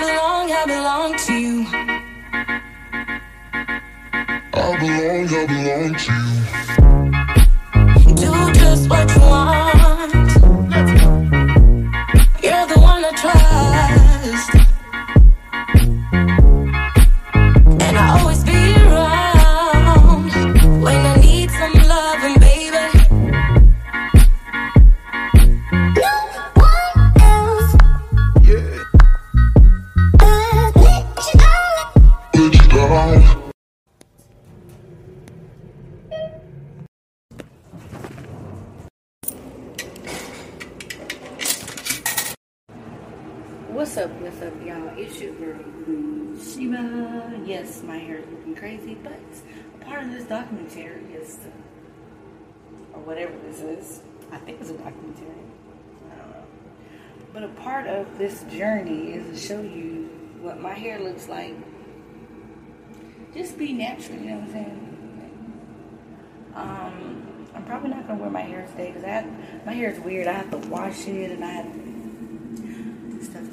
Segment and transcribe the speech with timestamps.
[0.00, 1.66] belong, I belong to you.
[4.54, 6.12] I belong, I belong to
[8.06, 8.14] you.
[8.14, 9.69] Do just what you want.
[47.50, 49.18] Yes, my hair is looking crazy, but
[49.74, 51.36] a part of this documentary is,
[52.92, 55.26] or whatever this is, I think it's a documentary.
[56.12, 56.44] I don't know.
[57.32, 60.08] But a part of this journey is to show you
[60.40, 61.56] what my hair looks like.
[63.34, 65.62] Just be natural, you know what I'm saying?
[66.54, 69.98] Um, I'm probably not gonna wear my hair today because I have, my hair is
[69.98, 70.28] weird.
[70.28, 71.89] I have to wash it and I have stuff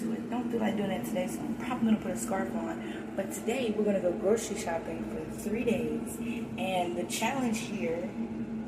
[0.00, 0.30] to it.
[0.30, 3.12] Don't feel like doing that today, so I'm probably gonna put a scarf on.
[3.16, 6.16] But today we're gonna go grocery shopping for three days,
[6.58, 8.08] and the challenge here.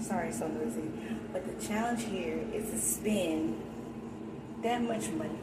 [0.00, 0.90] Sorry, so noisy.
[1.32, 3.60] But the challenge here is to spend
[4.62, 5.38] that much money.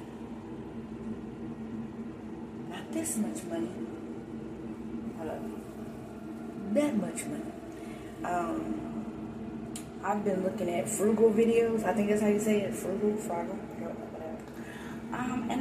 [2.69, 3.71] Not this much money.
[5.17, 5.41] Hold up.
[6.73, 7.51] That much money.
[8.23, 11.83] Um, I've been looking at frugal videos.
[11.83, 12.73] I think that's how you say it.
[12.73, 13.57] Frugal, frugal.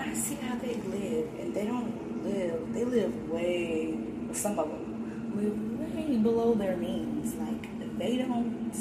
[0.09, 2.73] I see how they live, and they don't live.
[2.73, 3.99] They live way.
[4.33, 7.35] Some of them live way below their means.
[7.35, 8.73] Like they don't.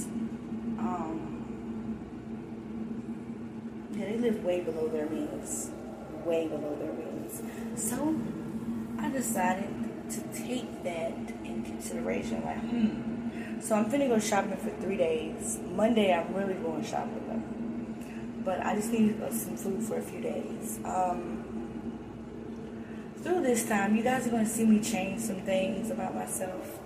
[0.79, 1.97] Um,
[3.91, 5.69] yeah, they live way below their means.
[6.23, 7.41] Way below their means.
[7.75, 8.15] So
[8.97, 11.11] I decided to take that
[11.43, 12.41] in consideration.
[12.45, 13.59] Like, hmm.
[13.59, 15.59] So I'm finna go shopping for three days.
[15.75, 17.56] Monday, I'm really going shopping though
[18.47, 20.79] but I just need uh, some food for a few days.
[20.85, 21.43] Um,
[23.17, 26.79] through this time, you guys are going to see me change some things about myself.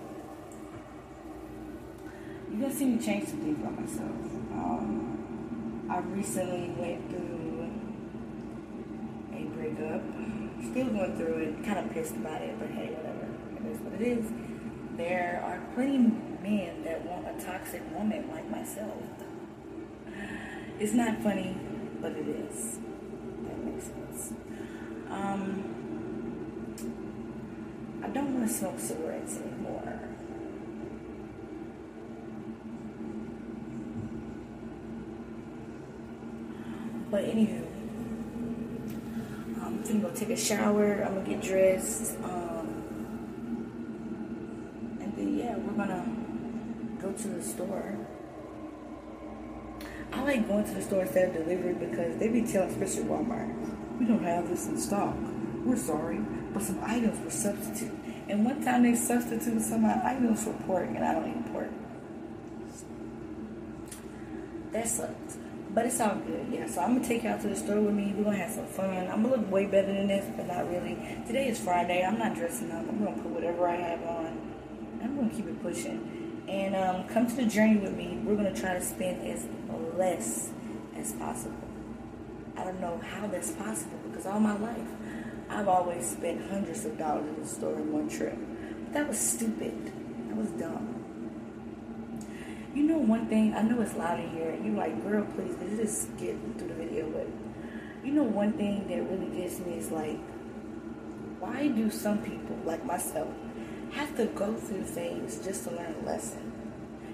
[2.50, 4.10] You're going to see me change some things about myself.
[4.54, 7.70] Um, I recently went through
[9.32, 10.02] a breakup.
[10.72, 11.64] Still going through it.
[11.64, 13.28] Kind of pissed about it, but hey, whatever.
[13.58, 14.26] It is what it is.
[14.98, 16.00] There are plenty
[16.42, 18.98] men that want a toxic woman like myself.
[20.82, 21.56] It's not funny,
[22.02, 22.80] but it is.
[23.46, 24.34] That makes sense.
[25.12, 25.64] Um,
[28.04, 30.00] I don't want to smoke cigarettes anymore.
[37.12, 37.64] But anywho,
[39.62, 41.04] I'm gonna go take a shower.
[41.06, 42.18] I'm gonna get dressed.
[42.24, 42.68] Um,
[45.00, 46.08] and then yeah, we're gonna
[47.00, 48.00] go to the store.
[50.22, 54.00] I like going to the store instead of delivery because they be telling, especially Walmart,
[54.00, 55.16] we don't have this in stock.
[55.66, 56.20] We're sorry,
[56.54, 57.98] but some items were substituted.
[58.30, 61.52] And one time they substituted some of my items for pork, and I don't eat
[61.52, 61.72] pork.
[64.74, 65.38] That sucks.
[65.74, 66.68] But it's all good, yeah.
[66.68, 68.14] So I'm gonna take out to the store with me.
[68.16, 69.08] We're gonna have some fun.
[69.08, 71.00] I'm gonna look way better than this, but not really.
[71.26, 72.06] Today is Friday.
[72.06, 72.88] I'm not dressing up.
[72.88, 74.40] I'm gonna put whatever I have on.
[75.02, 76.44] I'm gonna keep it pushing.
[76.48, 78.20] And um, come to the journey with me.
[78.24, 79.48] We're gonna try to spend as
[80.02, 80.50] less
[80.98, 81.68] as possible.
[82.58, 84.90] I don't know how that's possible because all my life
[85.48, 88.38] I've always spent hundreds of dollars at the store in one trip.
[88.86, 89.92] But that was stupid.
[90.28, 90.88] That was dumb.
[92.74, 94.58] You know one thing, I know it's loud in here.
[94.64, 97.10] You like, girl, please, could you just get through the video?
[97.10, 97.28] But
[98.04, 100.18] you know one thing that really gets me is like,
[101.40, 103.28] why do some people, like myself,
[103.92, 106.61] have to go through things just to learn a lesson?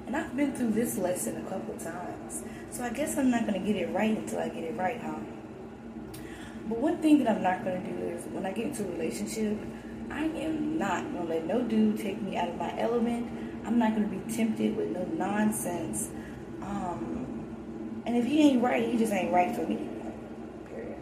[0.07, 2.41] And I've been through this lesson a couple times.
[2.71, 5.01] So I guess I'm not going to get it right until I get it right,
[5.01, 5.19] huh?
[6.69, 8.91] But one thing that I'm not going to do is when I get into a
[8.91, 9.57] relationship,
[10.09, 13.27] I am not going to let no dude take me out of my element.
[13.65, 16.09] I'm not going to be tempted with no nonsense.
[16.61, 19.89] Um, and if he ain't right, he just ain't right for me.
[20.69, 20.95] Period.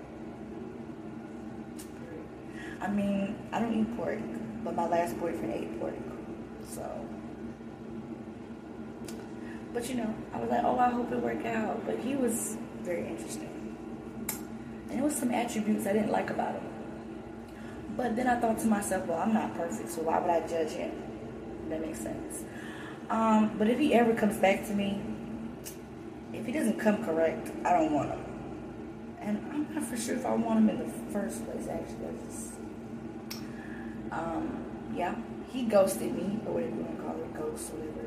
[2.81, 4.17] I mean, I don't eat pork,
[4.63, 5.93] but my last boyfriend ate pork.
[6.67, 7.05] So.
[9.75, 11.85] But you know, I was like, oh, I hope it worked out.
[11.85, 13.51] But he was very interesting.
[14.89, 16.63] And there was some attributes I didn't like about him.
[17.97, 20.71] But then I thought to myself, well, I'm not perfect, so why would I judge
[20.71, 20.91] him?
[21.69, 22.43] That makes sense.
[23.09, 25.01] Um, but if he ever comes back to me,
[26.33, 28.25] if he doesn't come correct, I don't want him.
[29.19, 32.15] And I'm not for sure if I want him in the first place, actually.
[32.25, 32.53] Just,
[34.11, 35.15] Um, yeah,
[35.51, 38.04] he ghosted me, or whatever you want to call it, ghost, whatever.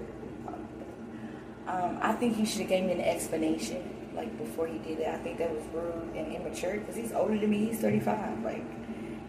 [1.68, 1.74] You.
[1.74, 5.08] Um, I think he should have gave me an explanation, like before he did it.
[5.08, 7.66] I think that was rude and immature because he's older than me.
[7.66, 8.42] He's 35.
[8.42, 8.64] Like,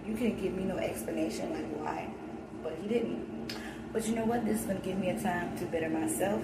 [0.06, 2.10] you couldn't give me no explanation, like why,
[2.64, 3.54] but he didn't.
[3.92, 4.46] But you know what?
[4.46, 6.42] This is gonna give me a time to better myself.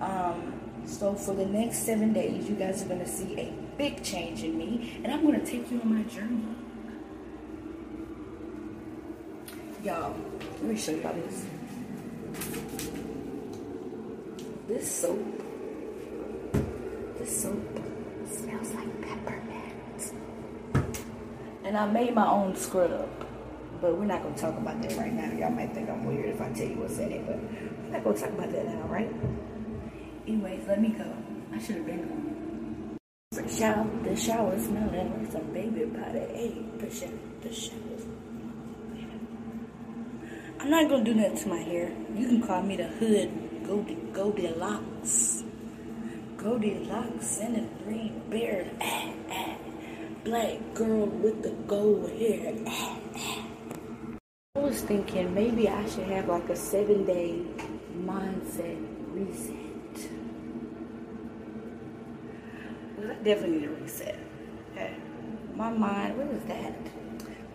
[0.00, 4.42] Um, so for the next seven days, you guys are gonna see a big change
[4.42, 6.42] in me, and I'm gonna take you on my journey.
[9.84, 10.14] Y'all,
[10.60, 11.44] let me show y'all this.
[14.68, 15.42] This soap,
[17.18, 17.56] this soap
[18.30, 20.12] smells like peppermint.
[21.64, 23.08] And I made my own scrub,
[23.80, 25.32] but we're not gonna talk about that right now.
[25.38, 28.04] Y'all might think I'm weird if I tell you what's in it, but we're not
[28.04, 29.10] gonna talk about that now, right?
[30.26, 31.16] Anyways, let me go.
[31.50, 32.98] I should have been gone.
[33.30, 36.28] The shower, the shower smelling like some baby powder.
[36.28, 37.08] Hey, the shower,
[37.40, 37.78] the shower.
[40.60, 41.90] I'm not gonna do nothing to my hair.
[42.14, 45.44] You can call me the hood Goldilocks.
[46.38, 48.66] Goldilocks and the green bear.
[48.80, 49.56] Ah, ah.
[50.24, 52.54] Black girl with the gold hair.
[52.66, 52.96] Ah.
[54.56, 57.44] I was thinking maybe I should have like a seven day
[58.00, 58.80] mindset
[59.12, 60.10] reset.
[62.96, 64.18] Well, I definitely need a reset.
[64.72, 64.94] Okay.
[65.54, 66.72] My mind, what is that?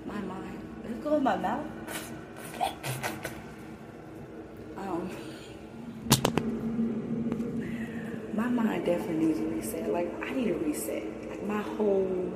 [0.06, 0.60] My mind.
[0.86, 1.66] Let's go in my mouth.
[4.78, 5.10] Um,
[8.34, 8.50] my
[9.14, 9.92] definitely needs a reset.
[9.92, 11.30] Like I need a reset.
[11.30, 12.32] Like my whole.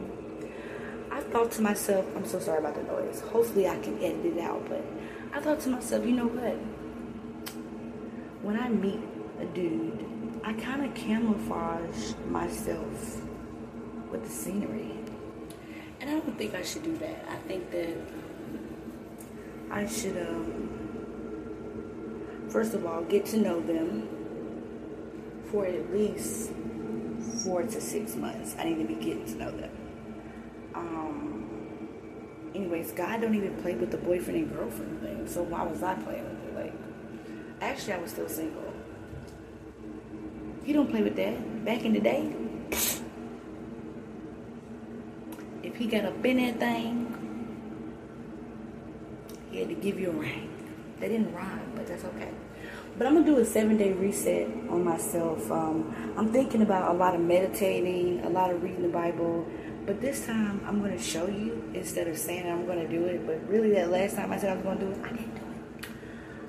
[1.12, 3.22] I thought to myself, I'm so sorry about the noise.
[3.22, 4.68] Hopefully I can edit it out.
[4.70, 4.86] But
[5.34, 6.54] I thought to myself, you know what?
[8.44, 9.00] When I meet
[9.40, 13.22] a dude, I kind of camouflage myself
[14.12, 14.94] with the scenery.
[16.00, 17.26] And I don't think I should do that.
[17.30, 17.98] I think that
[19.72, 20.70] I should, um,
[22.50, 24.17] first of all, get to know them
[25.52, 26.52] for at least
[27.44, 28.56] four to six months.
[28.58, 29.72] I need to be getting to know them.
[30.76, 31.90] Um,
[32.54, 35.28] anyways, God don't even play with the boyfriend and girlfriend thing.
[35.28, 36.56] So why was I playing with it?
[36.56, 36.74] Like,
[37.62, 38.74] actually, I was still single.
[40.64, 41.66] He don't play with that.
[41.66, 42.34] Back in the day,
[45.64, 47.14] if he got up in that thing,
[49.52, 50.50] he had to give you a ring.
[51.00, 52.32] They didn't rhyme, but that's okay.
[52.98, 55.52] But I'm gonna do a seven day reset on myself.
[55.52, 59.46] Um, I'm thinking about a lot of meditating, a lot of reading the Bible.
[59.86, 63.28] But this time I'm gonna show you instead of saying I'm gonna do it.
[63.28, 65.42] But really, that last time I said I was gonna do it, I didn't do
[65.42, 65.88] it.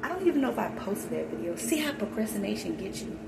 [0.02, 1.54] I don't even know if I posted that video.
[1.56, 3.18] See how procrastination gets you.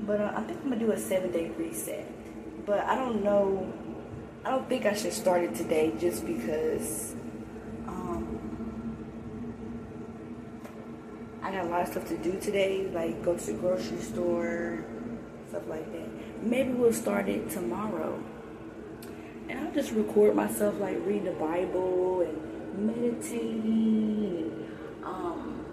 [0.00, 2.10] But uh, I think I'm gonna do a seven day reset.
[2.66, 3.72] But I don't know.
[4.44, 7.14] I don't think I should start it today just because
[7.86, 8.38] um,
[11.40, 14.82] I got a lot of stuff to do today, like go to the grocery store,
[15.48, 16.08] stuff like that.
[16.42, 18.22] Maybe we'll start it tomorrow.
[19.48, 24.68] And I'll just record myself like reading the Bible and meditating.
[25.04, 25.64] Um,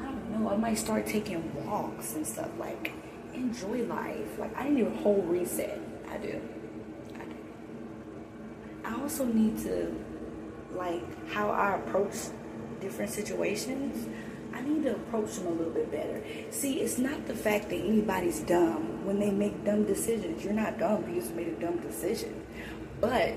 [0.00, 0.50] I don't know.
[0.50, 2.50] I might start taking walks and stuff.
[2.58, 2.92] Like
[3.32, 4.38] enjoy life.
[4.38, 5.78] Like I need a whole reset.
[6.10, 6.40] I do.
[7.14, 7.36] I do.
[8.84, 9.94] I also need to
[10.74, 12.14] like how I approach
[12.80, 14.08] different situations.
[14.66, 16.22] Need to approach them a little bit better.
[16.50, 20.44] See, it's not the fact that anybody's dumb when they make dumb decisions.
[20.44, 22.44] You're not dumb because you made a dumb decision.
[23.00, 23.36] But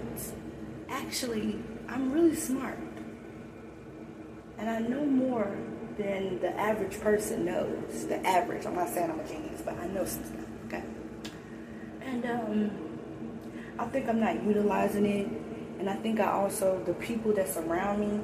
[0.90, 2.80] actually, I'm really smart.
[4.58, 5.56] And I know more
[5.98, 8.08] than the average person knows.
[8.08, 8.66] The average.
[8.66, 10.46] I'm not saying I'm a genius, but I know some stuff.
[10.68, 10.84] Okay.
[12.02, 12.72] And um,
[13.78, 15.28] I think I'm not utilizing it.
[15.80, 18.20] And I think I also the people that surround me,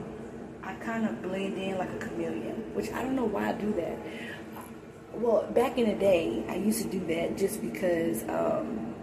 [0.66, 3.72] I kind of blend in like a chameleon, which I don't know why I do
[3.74, 3.98] that.
[5.14, 8.94] Well, back in the day, I used to do that just because um,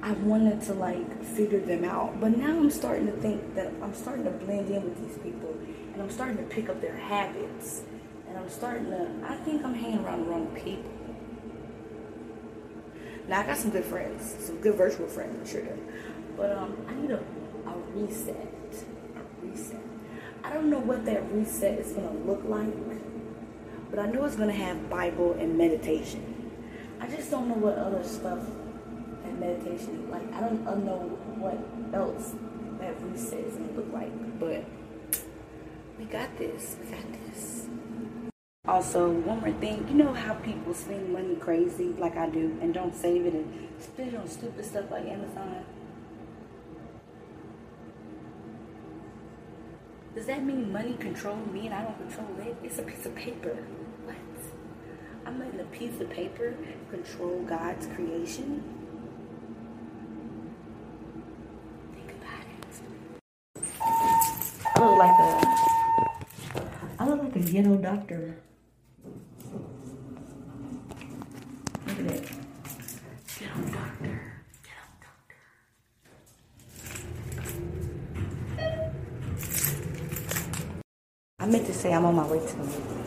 [0.00, 2.20] I wanted to like figure them out.
[2.20, 5.50] But now I'm starting to think that I'm starting to blend in with these people
[5.92, 7.82] and I'm starting to pick up their habits.
[8.28, 10.92] And I'm starting to, I think I'm hanging around the wrong people.
[13.26, 15.76] Now I got some good friends, some good virtual friends, I'm sure.
[16.36, 18.36] But um, I need a, a reset,
[19.16, 19.87] a reset.
[20.48, 22.72] I don't know what that reset is gonna look like,
[23.90, 26.24] but I know it's gonna have Bible and meditation.
[26.98, 28.38] I just don't know what other stuff
[29.24, 30.32] and meditation like.
[30.32, 31.00] I don't know
[31.36, 31.58] what
[31.92, 32.34] else
[32.80, 34.64] that reset is gonna look like, but
[35.98, 36.76] we got this.
[36.82, 37.68] We got this.
[38.66, 42.72] Also, one more thing, you know how people spend money crazy like I do and
[42.72, 45.66] don't save it and spend it on stupid stuff like Amazon?
[50.18, 52.56] Does that mean money controls me and I don't control it?
[52.64, 53.56] It's a piece of paper.
[54.04, 54.16] What?
[55.24, 56.56] I'm letting a piece of paper
[56.90, 58.64] control God's creation?
[61.94, 63.62] Think about it.
[64.74, 65.30] I look like a
[66.98, 68.38] I look like a ghetto doctor.
[71.86, 72.22] Look at that.
[73.38, 74.20] Ghetto doctor.
[74.64, 75.38] Ghetto doctor.
[78.58, 78.82] I
[81.48, 82.98] meant to say I'm on my way to the movie.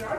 [0.00, 0.14] How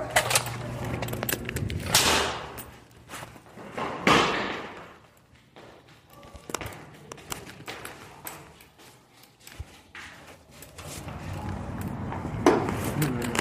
[13.02, 13.35] hmm.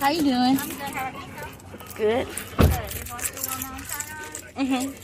[0.00, 0.58] How you doing?
[0.58, 0.96] I'm good.
[0.96, 1.12] Are?
[1.94, 2.26] Good.
[4.66, 4.94] Good.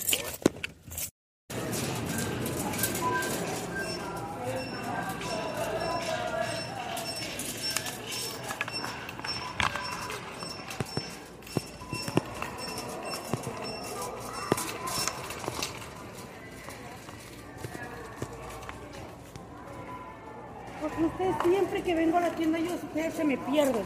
[20.81, 23.85] Porque usted siempre que vengo a la tienda yo ustedes se me pierden.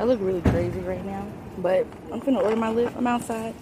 [0.00, 1.26] I look really crazy right now,
[1.58, 2.96] but I'm gonna order my Lyft.
[2.96, 3.52] I'm outside.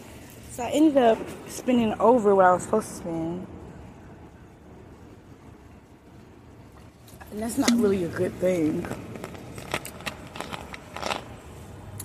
[0.51, 1.19] So I ended up
[1.49, 3.47] spending over what I was supposed to spend.
[7.37, 8.83] And that's not really a good thing.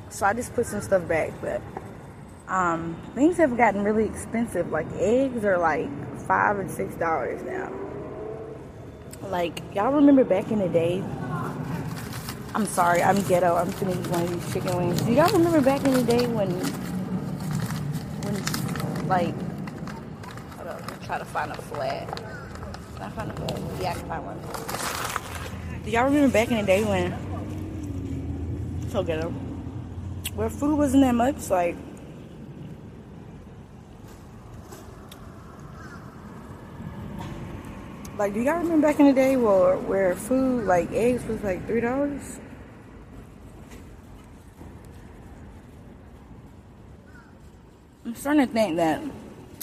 [0.10, 1.62] So I just put some stuff back, but
[2.50, 4.74] um, things have gotten really expensive.
[4.74, 5.88] Like eggs are like
[6.28, 7.72] five and six dollars now.
[9.30, 11.02] Like y'all remember back in the day?
[12.54, 13.56] I'm sorry, I'm ghetto.
[13.56, 15.02] I'm gonna eat one of these chicken wings.
[15.02, 16.50] Do y'all remember back in the day when
[18.26, 19.34] when like
[20.58, 22.14] hold on, try to find a flag.
[22.96, 23.82] Can I find a flag?
[23.82, 24.91] Yeah, I can find one.
[25.84, 27.18] Do y'all remember back in the day when
[28.92, 29.30] so ghetto
[30.36, 31.50] where food wasn't that much?
[31.50, 31.76] Like
[38.20, 41.66] like do y'all remember back in the day where where food like eggs was like
[41.66, 42.40] three dollars?
[48.06, 49.02] I'm starting to think that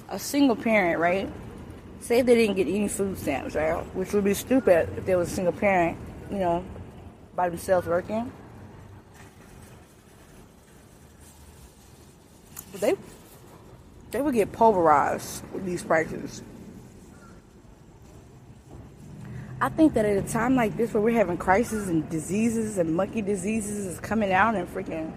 [0.09, 1.31] a single parent, right?
[2.01, 3.77] Say they didn't get any food stamps, right?
[3.95, 5.97] Which would be stupid if there was a single parent,
[6.31, 6.65] you know,
[7.35, 8.31] by themselves working.
[12.73, 12.95] But they
[14.11, 16.43] they would get pulverized with these prices.
[19.61, 22.95] I think that at a time like this where we're having crises and diseases and
[22.95, 25.13] monkey diseases is coming out and freaking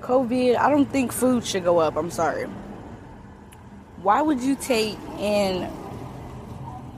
[0.00, 1.96] COVID, I don't think food should go up.
[1.96, 2.46] I'm sorry.
[4.02, 4.98] Why would you take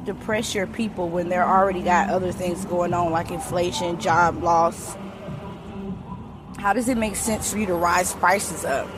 [0.06, 4.96] depress your people when they're already got other things going on like inflation, job loss?
[6.58, 8.88] How does it make sense for you to rise prices up?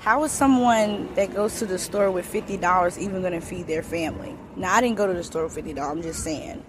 [0.00, 3.66] How is someone that goes to the store with fifty dollars even going to feed
[3.66, 4.36] their family?
[4.56, 5.96] Now I didn't go to the store with fifty dollars.
[5.96, 6.64] I'm just saying.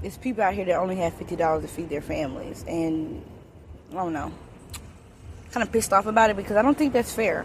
[0.00, 3.24] There's people out here that only have fifty dollars to feed their families, and
[3.90, 4.32] I don't know.
[5.50, 7.44] Kind of pissed off about it because I don't think that's fair.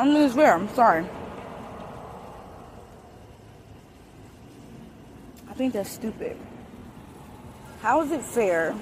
[0.00, 0.54] I don't think it's fair.
[0.54, 1.04] I'm sorry.
[5.46, 6.38] I think that's stupid.
[7.82, 8.74] How is it fair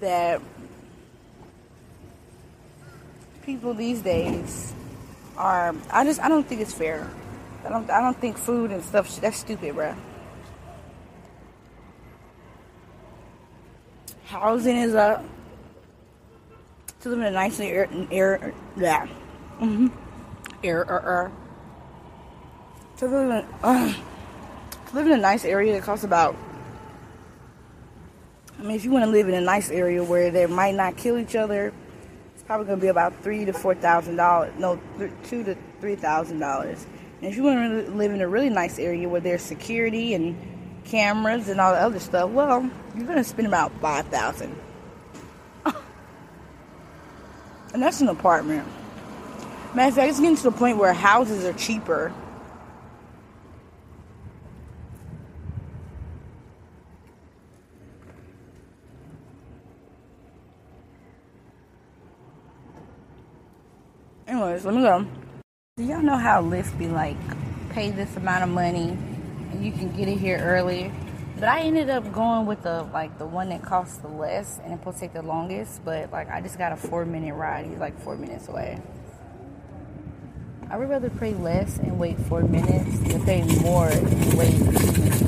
[0.00, 0.42] that
[3.46, 4.74] people these days
[5.38, 5.74] are?
[5.90, 7.10] I just I don't think it's fair.
[7.64, 9.96] I don't I don't think food and stuff that's stupid, bruh.
[14.26, 15.24] Housing is up.
[17.00, 19.08] To live in a nice air, air, yeah,
[19.60, 19.86] mm-hmm,
[20.64, 21.32] air, er, er.
[22.98, 23.94] To live in, uh,
[24.86, 26.36] to live in a nice area that costs about
[28.62, 30.96] I mean, if you want to live in a nice area where they might not
[30.96, 31.72] kill each other,
[32.32, 34.52] it's probably going to be about three to four thousand dollars.
[34.56, 36.86] No, th- two to three thousand dollars.
[37.20, 40.36] And if you want to live in a really nice area where there's security and
[40.84, 44.54] cameras and all the other stuff, well, you're gonna spend about five thousand.
[47.74, 48.68] and that's an apartment.
[49.74, 52.12] Matter of fact, it's getting to the point where houses are cheaper.
[64.26, 65.06] Anyways, let me go.
[65.78, 67.16] Do y'all know how Lyft be like,
[67.70, 68.90] pay this amount of money
[69.52, 70.92] and you can get it here early?
[71.36, 74.74] But I ended up going with the like the one that costs the less and
[74.74, 75.82] it will take the longest.
[75.82, 77.64] But like I just got a four minute ride.
[77.64, 78.78] He's like four minutes away.
[80.72, 85.21] I would rather pay less and wait four minutes than pay more and wait.